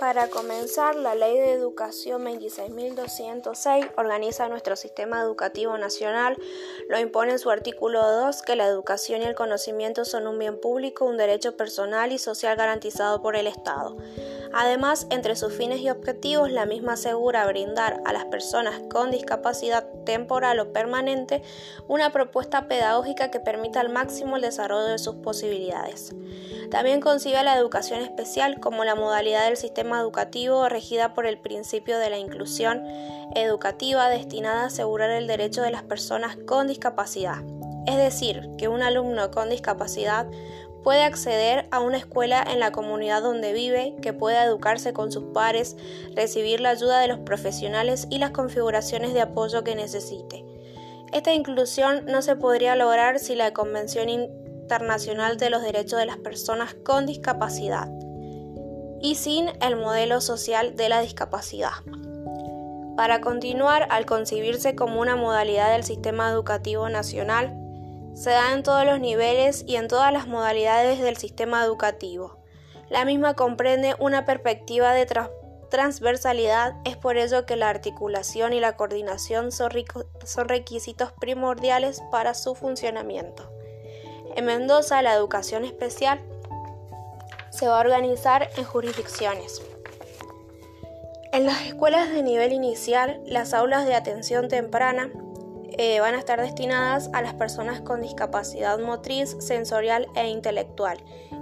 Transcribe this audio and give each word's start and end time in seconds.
Para 0.00 0.28
comenzar, 0.28 0.96
la 0.96 1.14
Ley 1.14 1.36
de 1.36 1.52
Educación 1.52 2.24
26.206 2.24 3.92
organiza 3.98 4.48
nuestro 4.48 4.74
sistema 4.74 5.20
educativo 5.20 5.76
nacional. 5.76 6.38
Lo 6.88 6.98
impone 6.98 7.32
en 7.32 7.38
su 7.38 7.50
artículo 7.50 8.00
2 8.10 8.40
que 8.40 8.56
la 8.56 8.66
educación 8.66 9.20
y 9.20 9.26
el 9.26 9.34
conocimiento 9.34 10.06
son 10.06 10.26
un 10.26 10.38
bien 10.38 10.58
público, 10.58 11.04
un 11.04 11.18
derecho 11.18 11.54
personal 11.54 12.12
y 12.12 12.18
social 12.18 12.56
garantizado 12.56 13.20
por 13.20 13.36
el 13.36 13.46
Estado. 13.46 13.98
Además, 14.54 15.06
entre 15.10 15.36
sus 15.36 15.52
fines 15.52 15.80
y 15.80 15.90
objetivos, 15.90 16.50
la 16.50 16.64
misma 16.64 16.94
asegura 16.94 17.46
brindar 17.46 18.00
a 18.06 18.14
las 18.14 18.24
personas 18.24 18.80
con 18.90 19.10
discapacidad 19.10 19.86
temporal 20.06 20.60
o 20.60 20.72
permanente 20.72 21.42
una 21.88 22.10
propuesta 22.10 22.68
pedagógica 22.68 23.30
que 23.30 23.38
permita 23.38 23.80
al 23.80 23.90
máximo 23.90 24.36
el 24.36 24.42
desarrollo 24.42 24.86
de 24.86 24.98
sus 24.98 25.16
posibilidades. 25.16 26.14
También 26.70 27.00
concibe 27.00 27.42
la 27.42 27.56
educación 27.56 28.00
especial 28.00 28.60
como 28.60 28.84
la 28.84 28.94
modalidad 28.94 29.46
del 29.46 29.56
sistema 29.56 30.00
educativo 30.00 30.68
regida 30.68 31.14
por 31.14 31.26
el 31.26 31.36
principio 31.38 31.98
de 31.98 32.10
la 32.10 32.18
inclusión 32.18 32.84
educativa 33.34 34.08
destinada 34.08 34.62
a 34.62 34.66
asegurar 34.66 35.10
el 35.10 35.26
derecho 35.26 35.62
de 35.62 35.72
las 35.72 35.82
personas 35.82 36.36
con 36.46 36.68
discapacidad. 36.68 37.38
Es 37.86 37.96
decir, 37.96 38.50
que 38.56 38.68
un 38.68 38.82
alumno 38.82 39.32
con 39.32 39.50
discapacidad 39.50 40.26
puede 40.84 41.02
acceder 41.02 41.66
a 41.70 41.80
una 41.80 41.98
escuela 41.98 42.42
en 42.42 42.60
la 42.60 42.72
comunidad 42.72 43.22
donde 43.22 43.52
vive, 43.52 43.96
que 44.00 44.12
pueda 44.12 44.44
educarse 44.44 44.92
con 44.92 45.10
sus 45.10 45.24
pares, 45.34 45.76
recibir 46.14 46.60
la 46.60 46.70
ayuda 46.70 47.00
de 47.00 47.08
los 47.08 47.18
profesionales 47.18 48.06
y 48.10 48.18
las 48.18 48.30
configuraciones 48.30 49.12
de 49.12 49.20
apoyo 49.20 49.64
que 49.64 49.74
necesite. 49.74 50.44
Esta 51.12 51.34
inclusión 51.34 52.06
no 52.06 52.22
se 52.22 52.36
podría 52.36 52.76
lograr 52.76 53.18
sin 53.18 53.38
la 53.38 53.52
Convención 53.52 54.08
Internacional 54.70 55.36
de 55.36 55.50
los 55.50 55.62
Derechos 55.62 55.98
de 55.98 56.06
las 56.06 56.18
Personas 56.18 56.76
con 56.84 57.04
Discapacidad 57.04 57.90
y 59.00 59.16
sin 59.16 59.48
el 59.60 59.74
modelo 59.74 60.20
social 60.20 60.76
de 60.76 60.88
la 60.88 61.00
discapacidad. 61.00 61.72
Para 62.96 63.20
continuar, 63.20 63.88
al 63.90 64.06
concebirse 64.06 64.76
como 64.76 65.00
una 65.00 65.16
modalidad 65.16 65.72
del 65.72 65.82
sistema 65.82 66.30
educativo 66.30 66.88
nacional, 66.88 67.52
se 68.14 68.30
da 68.30 68.52
en 68.52 68.62
todos 68.62 68.86
los 68.86 69.00
niveles 69.00 69.64
y 69.66 69.74
en 69.74 69.88
todas 69.88 70.12
las 70.12 70.28
modalidades 70.28 71.00
del 71.00 71.16
sistema 71.16 71.64
educativo. 71.64 72.38
La 72.88 73.04
misma 73.04 73.34
comprende 73.34 73.96
una 73.98 74.24
perspectiva 74.24 74.92
de 74.92 75.08
transversalidad, 75.68 76.76
es 76.84 76.96
por 76.96 77.16
ello 77.16 77.44
que 77.44 77.56
la 77.56 77.70
articulación 77.70 78.52
y 78.52 78.60
la 78.60 78.76
coordinación 78.76 79.50
son, 79.50 79.72
son 80.24 80.48
requisitos 80.48 81.10
primordiales 81.20 82.00
para 82.12 82.34
su 82.34 82.54
funcionamiento. 82.54 83.50
En 84.40 84.46
Mendoza, 84.46 85.02
la 85.02 85.12
educación 85.12 85.66
especial 85.66 86.18
se 87.50 87.68
va 87.68 87.76
a 87.76 87.80
organizar 87.80 88.48
en 88.56 88.64
jurisdicciones. 88.64 89.60
En 91.34 91.44
las 91.44 91.60
escuelas 91.66 92.08
de 92.08 92.22
nivel 92.22 92.54
inicial, 92.54 93.20
las 93.26 93.52
aulas 93.52 93.84
de 93.84 93.94
atención 93.94 94.48
temprana 94.48 95.10
eh, 95.76 96.00
van 96.00 96.14
a 96.14 96.18
estar 96.18 96.40
destinadas 96.40 97.10
a 97.12 97.20
las 97.20 97.34
personas 97.34 97.82
con 97.82 98.00
discapacidad 98.00 98.78
motriz, 98.78 99.36
sensorial 99.40 100.08
e 100.16 100.30
intelectual 100.30 100.96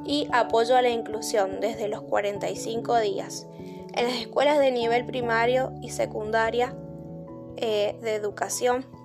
y 0.05 0.27
apoyo 0.33 0.77
a 0.77 0.83
la 0.83 0.89
inclusión 0.89 1.61
desde 1.61 1.87
los 1.87 2.03
45 2.03 2.99
días. 2.99 3.47
En 3.95 4.07
las 4.07 4.17
escuelas 4.17 4.59
de 4.59 4.73
nivel 4.73 5.07
primario 5.07 5.73
y 5.83 5.91
secundaria 5.91 6.75
eh, 7.59 7.97
de 8.03 8.17
educación 8.17 8.98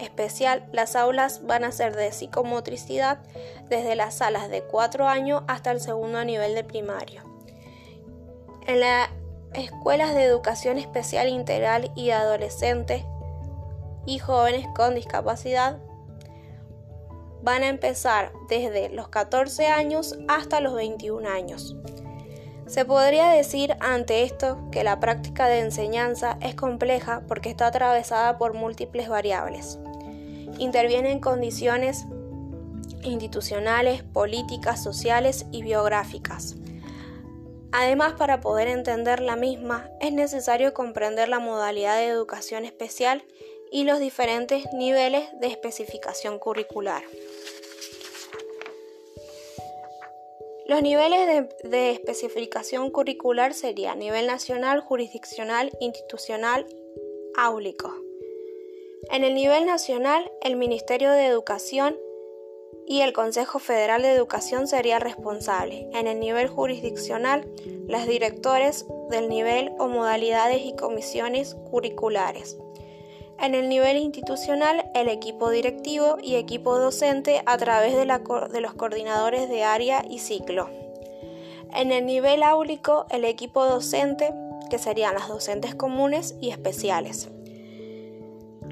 especial, 0.00 0.66
las 0.72 0.96
aulas 0.96 1.46
van 1.46 1.64
a 1.64 1.72
ser 1.72 1.96
de 1.96 2.12
psicomotricidad 2.12 3.18
desde 3.68 3.96
las 3.96 4.14
salas 4.16 4.48
de 4.48 4.62
4 4.62 5.08
años 5.08 5.42
hasta 5.46 5.70
el 5.70 5.80
segundo 5.80 6.24
nivel 6.24 6.54
de 6.54 6.64
primario. 6.64 7.22
En 8.66 8.80
las 8.80 9.10
escuelas 9.54 10.14
de 10.14 10.24
educación 10.24 10.78
especial 10.78 11.28
integral 11.28 11.90
y 11.94 12.10
adolescentes 12.10 13.04
y 14.06 14.18
jóvenes 14.18 14.66
con 14.74 14.94
discapacidad 14.94 15.78
van 17.42 17.62
a 17.62 17.68
empezar 17.68 18.32
desde 18.48 18.88
los 18.90 19.08
14 19.08 19.68
años 19.68 20.18
hasta 20.28 20.60
los 20.60 20.74
21 20.74 21.28
años. 21.28 21.76
Se 22.66 22.84
podría 22.84 23.30
decir 23.30 23.76
ante 23.80 24.22
esto 24.22 24.58
que 24.70 24.84
la 24.84 25.00
práctica 25.00 25.46
de 25.46 25.60
enseñanza 25.60 26.36
es 26.42 26.54
compleja 26.54 27.22
porque 27.26 27.48
está 27.48 27.68
atravesada 27.68 28.36
por 28.36 28.52
múltiples 28.52 29.08
variables. 29.08 29.78
Intervienen 30.58 31.20
condiciones 31.20 32.04
institucionales, 33.02 34.02
políticas, 34.02 34.82
sociales 34.82 35.46
y 35.52 35.62
biográficas. 35.62 36.56
Además, 37.70 38.14
para 38.14 38.40
poder 38.40 38.68
entender 38.68 39.20
la 39.20 39.36
misma, 39.36 39.90
es 40.00 40.12
necesario 40.12 40.72
comprender 40.72 41.28
la 41.28 41.38
modalidad 41.38 41.96
de 41.96 42.06
educación 42.06 42.64
especial 42.64 43.22
y 43.70 43.84
los 43.84 44.00
diferentes 44.00 44.64
niveles 44.72 45.28
de 45.40 45.48
especificación 45.48 46.38
curricular. 46.38 47.02
Los 50.66 50.82
niveles 50.82 51.48
de, 51.62 51.90
especificación 51.92 52.90
curricular 52.90 53.54
serían 53.54 53.98
nivel 53.98 54.26
nacional, 54.26 54.80
jurisdiccional, 54.80 55.70
institucional, 55.80 56.66
áulico. 57.36 58.07
En 59.10 59.24
el 59.24 59.34
nivel 59.34 59.64
nacional, 59.64 60.30
el 60.42 60.56
Ministerio 60.56 61.10
de 61.10 61.24
Educación 61.24 61.96
y 62.86 63.00
el 63.00 63.14
Consejo 63.14 63.58
Federal 63.58 64.02
de 64.02 64.12
Educación 64.12 64.66
sería 64.68 64.98
responsable. 64.98 65.88
En 65.94 66.06
el 66.06 66.20
nivel 66.20 66.48
jurisdiccional, 66.48 67.48
las 67.86 68.06
directores 68.06 68.86
del 69.08 69.30
nivel 69.30 69.72
o 69.78 69.88
modalidades 69.88 70.60
y 70.62 70.76
comisiones 70.76 71.54
curriculares. 71.70 72.58
En 73.40 73.54
el 73.54 73.70
nivel 73.70 73.96
institucional, 73.96 74.90
el 74.94 75.08
equipo 75.08 75.48
directivo 75.48 76.18
y 76.20 76.34
equipo 76.34 76.78
docente 76.78 77.42
a 77.46 77.56
través 77.56 77.96
de, 77.96 78.04
los 78.60 78.74
coordinadores 78.74 79.48
de 79.48 79.64
área 79.64 80.04
y 80.06 80.18
ciclo. 80.18 80.68
En 81.72 81.92
el 81.92 82.04
nivel 82.04 82.42
áulico, 82.42 83.06
el 83.08 83.24
equipo 83.24 83.64
docente, 83.64 84.34
que 84.68 84.78
serían 84.78 85.14
las 85.14 85.28
docentes 85.28 85.74
comunes 85.74 86.34
y 86.42 86.50
especiales. 86.50 87.28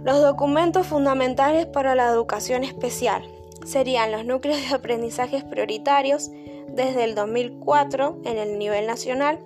Los 0.07 0.23
documentos 0.23 0.87
fundamentales 0.87 1.67
para 1.67 1.95
la 1.97 2.09
educación 2.09 2.63
especial 2.63 3.29
serían 3.65 4.13
los 4.13 4.25
núcleos 4.25 4.61
de 4.61 4.73
aprendizajes 4.73 5.43
prioritarios 5.43 6.31
desde 6.69 7.03
el 7.03 7.17
2004 7.17 8.21
en 8.25 8.39
el 8.39 8.57
nivel 8.57 8.87
nacional, 8.87 9.41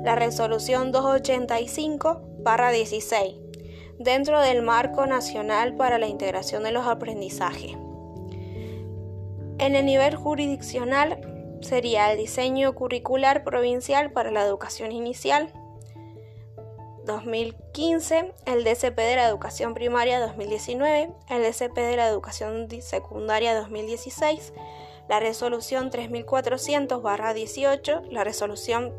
la 0.03 0.16
resolución 0.16 0.91
285 0.91 2.22
barra 2.39 2.72
16, 2.72 3.35
dentro 3.97 4.41
del 4.41 4.61
marco 4.61 5.05
nacional 5.05 5.78
para 5.78 6.00
la 6.00 6.07
integración 6.07 6.63
de 6.63 6.73
los 6.73 6.85
aprendizajes. 6.85 7.78
En 9.57 9.75
el 9.75 9.85
nivel 9.85 10.16
jurisdiccional 10.16 11.19
sería 11.61 12.11
el 12.11 12.17
diseño 12.17 12.75
curricular 12.75 13.43
provincial 13.43 14.11
para 14.11 14.31
la 14.31 14.43
educación 14.43 14.91
inicial, 14.91 15.53
2015, 17.05 18.33
el 18.45 18.63
DCP 18.63 18.97
de 18.97 19.16
la 19.16 19.27
Educación 19.27 19.73
Primaria 19.73 20.19
2019, 20.19 21.11
el 21.29 21.43
DCP 21.43 21.75
de 21.75 21.97
la 21.97 22.07
Educación 22.07 22.69
Secundaria 22.81 23.55
2016, 23.55 24.53
la 25.07 25.19
Resolución 25.19 25.91
3400-18, 25.91 28.09
la 28.09 28.23
Resolución 28.23 28.91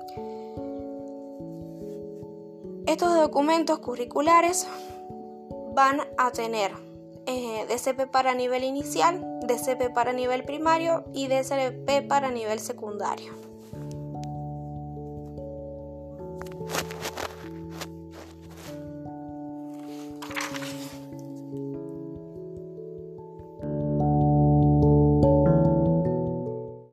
Estos 2.88 3.16
documentos 3.16 3.80
curriculares 3.80 4.68
van 5.74 6.01
a 6.18 6.31
tener 6.31 6.72
eh, 7.25 7.66
DCP 7.68 8.10
para 8.12 8.36
nivel 8.36 8.63
inicial, 8.63 9.39
DCP 9.48 9.94
para 9.94 10.13
nivel 10.13 10.44
primario 10.44 11.06
y 11.13 11.27
DCP 11.27 12.07
para 12.07 12.30
nivel 12.30 12.60
secundario. 12.60 13.44